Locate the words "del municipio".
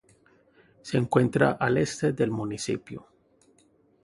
2.11-3.05